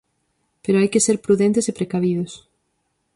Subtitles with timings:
[0.63, 2.31] Pero hai que ser prudentes e precavidos.